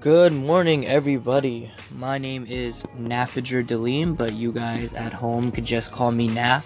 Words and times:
Good 0.00 0.32
morning, 0.32 0.86
everybody. 0.86 1.70
My 1.94 2.16
name 2.16 2.46
is 2.48 2.82
Nafiger 2.98 3.62
Dalim, 3.62 4.16
but 4.16 4.32
you 4.32 4.50
guys 4.50 4.90
at 4.94 5.12
home 5.12 5.52
could 5.52 5.66
just 5.66 5.92
call 5.92 6.10
me 6.10 6.30
Naf. 6.30 6.64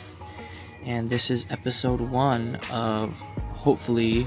And 0.84 1.10
this 1.10 1.28
is 1.28 1.44
episode 1.50 2.00
one 2.00 2.56
of 2.70 3.18
hopefully 3.50 4.22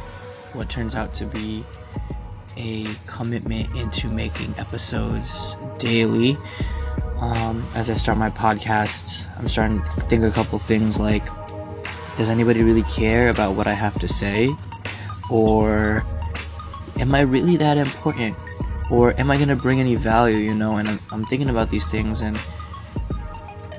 what 0.51 0.69
turns 0.69 0.95
out 0.95 1.13
to 1.13 1.25
be 1.25 1.63
a 2.57 2.85
commitment 3.07 3.73
into 3.73 4.09
making 4.09 4.53
episodes 4.57 5.55
daily. 5.77 6.35
Um, 7.21 7.65
as 7.75 7.89
I 7.89 7.93
start 7.93 8.17
my 8.17 8.29
podcast, 8.29 9.29
I'm 9.39 9.47
starting 9.47 9.81
to 9.81 10.01
think 10.01 10.25
a 10.25 10.31
couple 10.31 10.59
things 10.59 10.99
like 10.99 11.25
does 12.17 12.27
anybody 12.27 12.63
really 12.63 12.83
care 12.83 13.29
about 13.29 13.55
what 13.55 13.65
I 13.65 13.73
have 13.73 13.97
to 13.99 14.09
say? 14.09 14.49
Or 15.31 16.03
am 16.99 17.15
I 17.15 17.21
really 17.21 17.55
that 17.55 17.77
important? 17.77 18.35
Or 18.89 19.13
am 19.19 19.29
I 19.29 19.37
going 19.37 19.49
to 19.49 19.55
bring 19.55 19.79
any 19.79 19.95
value, 19.95 20.37
you 20.37 20.55
know? 20.55 20.77
And 20.77 20.87
I'm, 20.87 20.99
I'm 21.11 21.25
thinking 21.25 21.49
about 21.49 21.69
these 21.69 21.85
things, 21.85 22.21
and 22.21 22.35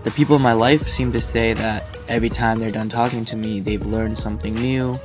the 0.04 0.10
people 0.12 0.36
in 0.36 0.42
my 0.42 0.52
life 0.52 0.88
seem 0.88 1.12
to 1.12 1.20
say 1.20 1.52
that 1.52 1.98
every 2.08 2.28
time 2.28 2.58
they're 2.58 2.70
done 2.70 2.88
talking 2.88 3.24
to 3.26 3.36
me, 3.36 3.60
they've 3.60 3.84
learned 3.84 4.18
something 4.18 4.54
new, 4.54 4.98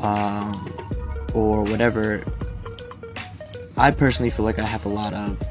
um, 0.00 0.72
or 1.34 1.62
whatever. 1.64 2.24
I 3.76 3.90
personally 3.90 4.30
feel 4.30 4.44
like 4.44 4.58
I 4.58 4.64
have 4.64 4.84
a 4.84 4.88
lot 4.88 5.14
of 5.14 5.42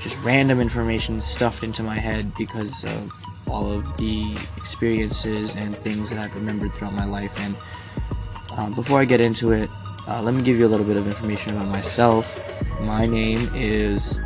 just 0.00 0.18
random 0.22 0.60
information 0.60 1.20
stuffed 1.20 1.62
into 1.62 1.82
my 1.82 1.96
head 1.96 2.34
because 2.34 2.84
of 2.84 3.48
all 3.48 3.72
of 3.72 3.96
the 3.96 4.36
experiences 4.56 5.56
and 5.56 5.76
things 5.76 6.10
that 6.10 6.18
I've 6.18 6.34
remembered 6.34 6.72
throughout 6.72 6.94
my 6.94 7.04
life. 7.04 7.38
And 7.40 7.56
um, 8.56 8.72
before 8.74 9.00
I 9.00 9.04
get 9.04 9.20
into 9.20 9.52
it, 9.52 9.68
uh, 10.06 10.22
let 10.22 10.34
me 10.34 10.42
give 10.42 10.58
you 10.58 10.66
a 10.66 10.68
little 10.68 10.86
bit 10.86 10.96
of 10.96 11.06
information 11.06 11.56
about 11.56 11.68
myself. 11.68 12.49
My 12.82 13.06
name 13.06 13.50
is 13.54 14.18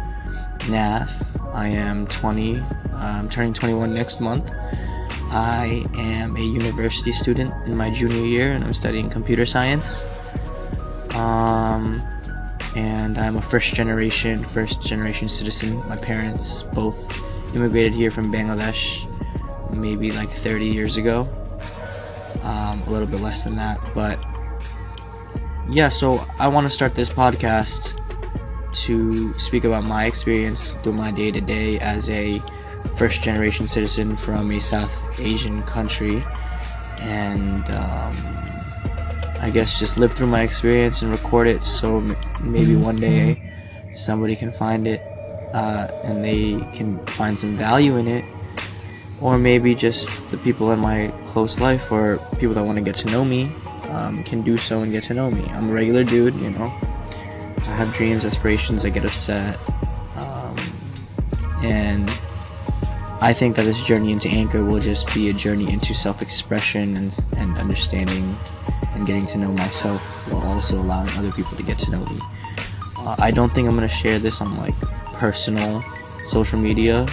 Naf. 0.70 1.10
I 1.52 1.68
am 1.68 2.06
20. 2.06 2.62
I'm 2.94 3.28
turning 3.28 3.52
21 3.52 3.92
next 3.92 4.20
month. 4.20 4.50
I 5.30 5.84
am 5.94 6.36
a 6.36 6.40
university 6.40 7.12
student 7.12 7.52
in 7.66 7.76
my 7.76 7.90
junior 7.90 8.24
year, 8.24 8.52
and 8.52 8.64
I'm 8.64 8.74
studying 8.74 9.10
computer 9.10 9.44
science. 9.44 10.04
Um, 11.14 12.02
and 12.76 13.18
I'm 13.18 13.36
a 13.36 13.42
first 13.42 13.74
generation, 13.74 14.44
first 14.44 14.82
generation 14.82 15.28
citizen. 15.28 15.76
My 15.88 15.96
parents 15.96 16.62
both 16.62 17.20
immigrated 17.54 17.92
here 17.92 18.10
from 18.10 18.32
Bangladesh 18.32 19.10
maybe 19.74 20.12
like 20.12 20.30
30 20.30 20.66
years 20.66 20.96
ago. 20.96 21.28
Um, 22.42 22.82
a 22.86 22.90
little 22.90 23.06
bit 23.06 23.20
less 23.20 23.44
than 23.44 23.56
that, 23.56 23.80
but 23.94 24.24
yeah, 25.70 25.88
so 25.88 26.24
I 26.38 26.46
want 26.48 26.66
to 26.66 26.70
start 26.70 26.94
this 26.94 27.08
podcast 27.08 27.98
to 28.74 29.32
speak 29.38 29.64
about 29.64 29.84
my 29.84 30.06
experience 30.06 30.72
through 30.82 30.92
my 30.94 31.10
day 31.10 31.30
to 31.30 31.40
day 31.40 31.78
as 31.78 32.10
a 32.10 32.40
first 32.96 33.22
generation 33.22 33.66
citizen 33.66 34.16
from 34.16 34.50
a 34.50 34.60
South 34.60 34.92
Asian 35.20 35.62
country 35.62 36.22
and 37.00 37.64
um, 37.70 38.14
I 39.40 39.50
guess 39.52 39.78
just 39.78 39.98
live 39.98 40.12
through 40.12 40.28
my 40.28 40.42
experience 40.42 41.02
and 41.02 41.10
record 41.10 41.46
it 41.46 41.62
so 41.62 41.98
m- 41.98 42.16
maybe 42.42 42.76
one 42.76 42.96
day 42.96 43.42
somebody 43.94 44.36
can 44.36 44.52
find 44.52 44.86
it 44.86 45.00
uh, 45.52 45.88
and 46.02 46.24
they 46.24 46.60
can 46.74 47.04
find 47.06 47.38
some 47.38 47.56
value 47.56 47.96
in 47.96 48.08
it 48.08 48.24
or 49.20 49.38
maybe 49.38 49.74
just 49.74 50.10
the 50.30 50.36
people 50.38 50.72
in 50.72 50.78
my 50.78 51.12
close 51.26 51.60
life 51.60 51.90
or 51.90 52.18
people 52.38 52.54
that 52.54 52.64
want 52.64 52.76
to 52.78 52.84
get 52.84 52.94
to 52.96 53.10
know 53.10 53.24
me 53.24 53.50
um, 53.90 54.22
can 54.24 54.42
do 54.42 54.56
so 54.56 54.82
and 54.82 54.92
get 54.92 55.04
to 55.04 55.14
know 55.14 55.30
me. 55.30 55.44
I'm 55.50 55.70
a 55.70 55.72
regular 55.72 56.04
dude, 56.04 56.34
you 56.34 56.50
know. 56.50 56.72
I 57.58 57.76
have 57.76 57.92
dreams, 57.92 58.24
aspirations, 58.24 58.84
I 58.84 58.90
get 58.90 59.04
upset. 59.04 59.58
Um, 60.16 60.56
and 61.62 62.08
I 63.20 63.32
think 63.32 63.56
that 63.56 63.62
this 63.62 63.82
journey 63.82 64.12
into 64.12 64.28
Anchor 64.28 64.64
will 64.64 64.80
just 64.80 65.12
be 65.14 65.30
a 65.30 65.32
journey 65.32 65.72
into 65.72 65.94
self 65.94 66.20
expression 66.22 66.96
and, 66.96 67.18
and 67.38 67.56
understanding 67.58 68.36
and 68.94 69.06
getting 69.06 69.26
to 69.26 69.38
know 69.38 69.52
myself 69.52 70.00
while 70.30 70.46
also 70.46 70.78
allowing 70.78 71.08
other 71.16 71.32
people 71.32 71.56
to 71.56 71.62
get 71.62 71.78
to 71.80 71.90
know 71.90 72.04
me. 72.04 72.18
Uh, 72.98 73.16
I 73.18 73.30
don't 73.30 73.52
think 73.52 73.68
I'm 73.68 73.76
going 73.76 73.88
to 73.88 73.94
share 73.94 74.18
this 74.18 74.40
on 74.40 74.56
like 74.56 74.78
personal 75.14 75.82
social 76.26 76.58
media 76.58 77.06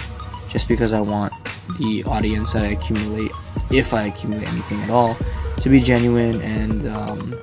just 0.48 0.68
because 0.68 0.92
I 0.92 1.00
want 1.00 1.32
the 1.78 2.04
audience 2.04 2.52
that 2.52 2.64
I 2.64 2.68
accumulate, 2.68 3.30
if 3.70 3.94
I 3.94 4.02
accumulate 4.02 4.48
anything 4.48 4.80
at 4.82 4.90
all, 4.90 5.16
to 5.58 5.68
be 5.68 5.80
genuine 5.80 6.40
and 6.42 6.86
um, 6.88 7.42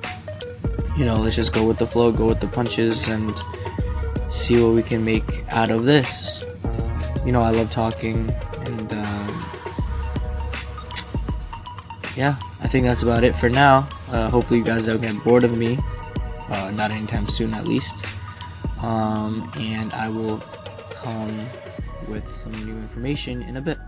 you 0.96 1.04
know 1.04 1.16
let's 1.16 1.36
just 1.36 1.52
go 1.52 1.66
with 1.66 1.78
the 1.78 1.86
flow 1.86 2.12
go 2.12 2.26
with 2.26 2.40
the 2.40 2.48
punches 2.48 3.08
and 3.08 3.40
see 4.28 4.62
what 4.62 4.74
we 4.74 4.82
can 4.82 5.04
make 5.04 5.44
out 5.50 5.70
of 5.70 5.84
this. 5.84 6.44
Uh, 6.64 7.22
you 7.24 7.32
know 7.32 7.42
i 7.42 7.50
love 7.50 7.70
talking 7.70 8.32
and 8.60 8.92
um, 8.92 9.44
yeah 12.16 12.36
i 12.62 12.68
think 12.68 12.86
that's 12.86 13.02
about 13.02 13.24
it 13.24 13.34
for 13.34 13.48
now. 13.48 13.88
Uh, 14.10 14.28
hopefully 14.28 14.58
you 14.58 14.64
guys 14.64 14.86
don't 14.86 15.00
get 15.00 15.14
bored 15.24 15.44
of 15.44 15.56
me 15.56 15.78
uh, 16.50 16.70
not 16.72 16.90
anytime 16.90 17.28
soon 17.28 17.54
at 17.54 17.66
least. 17.66 18.06
Um, 18.82 19.50
and 19.58 19.92
i 19.92 20.08
will 20.08 20.38
come 20.90 21.38
with 22.08 22.26
some 22.28 22.52
new 22.64 22.76
information 22.76 23.42
in 23.42 23.56
a 23.56 23.60
bit 23.60 23.78